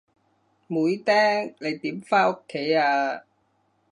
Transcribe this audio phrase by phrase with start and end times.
[0.03, 0.05] 妹釘，
[1.59, 3.21] 你點返屋企啊？